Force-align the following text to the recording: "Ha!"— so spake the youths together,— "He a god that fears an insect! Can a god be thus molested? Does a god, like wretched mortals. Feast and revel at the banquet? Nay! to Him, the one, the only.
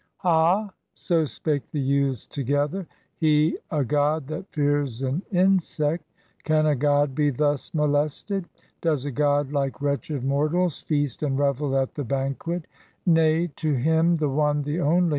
"Ha!"— 0.17 0.71
so 0.95 1.25
spake 1.25 1.69
the 1.69 1.79
youths 1.79 2.25
together,— 2.25 2.87
"He 3.19 3.59
a 3.69 3.85
god 3.85 4.25
that 4.29 4.51
fears 4.51 5.03
an 5.03 5.21
insect! 5.31 6.05
Can 6.43 6.65
a 6.65 6.75
god 6.75 7.13
be 7.13 7.29
thus 7.29 7.71
molested? 7.75 8.49
Does 8.81 9.05
a 9.05 9.11
god, 9.11 9.51
like 9.51 9.79
wretched 9.79 10.23
mortals. 10.23 10.81
Feast 10.81 11.21
and 11.21 11.37
revel 11.37 11.77
at 11.77 11.93
the 11.93 12.03
banquet? 12.03 12.65
Nay! 13.05 13.49
to 13.57 13.75
Him, 13.75 14.15
the 14.15 14.27
one, 14.29 14.63
the 14.63 14.79
only. 14.81 15.09